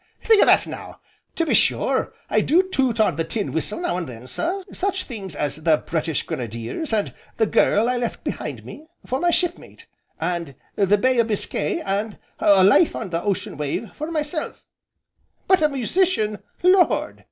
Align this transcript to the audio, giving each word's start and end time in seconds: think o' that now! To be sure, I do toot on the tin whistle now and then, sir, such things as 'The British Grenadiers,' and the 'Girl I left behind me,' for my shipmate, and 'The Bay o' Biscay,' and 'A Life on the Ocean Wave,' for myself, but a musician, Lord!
think 0.23 0.41
o' 0.41 0.45
that 0.47 0.65
now! 0.65 0.99
To 1.35 1.45
be 1.45 1.53
sure, 1.53 2.11
I 2.27 2.41
do 2.41 2.63
toot 2.63 2.99
on 2.99 3.17
the 3.17 3.23
tin 3.23 3.53
whistle 3.53 3.81
now 3.81 3.97
and 3.97 4.07
then, 4.07 4.25
sir, 4.25 4.63
such 4.73 5.03
things 5.03 5.35
as 5.35 5.57
'The 5.57 5.83
British 5.85 6.23
Grenadiers,' 6.23 6.91
and 6.91 7.13
the 7.37 7.45
'Girl 7.45 7.87
I 7.87 7.97
left 7.97 8.23
behind 8.23 8.65
me,' 8.65 8.87
for 9.05 9.19
my 9.19 9.29
shipmate, 9.29 9.85
and 10.19 10.55
'The 10.75 10.97
Bay 10.97 11.19
o' 11.19 11.23
Biscay,' 11.23 11.81
and 11.81 12.17
'A 12.39 12.63
Life 12.63 12.95
on 12.95 13.11
the 13.11 13.21
Ocean 13.21 13.57
Wave,' 13.57 13.91
for 13.95 14.09
myself, 14.09 14.63
but 15.47 15.61
a 15.61 15.69
musician, 15.69 16.39
Lord! 16.63 17.19